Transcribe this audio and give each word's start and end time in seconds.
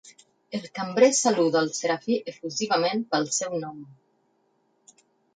El 0.59 0.63
cambrer 0.77 1.09
saluda 1.17 1.59
el 1.65 1.67
Serafí 1.79 2.15
efusivament 2.31 3.03
pel 3.11 3.27
seu 3.35 3.53
nom. 3.65 3.85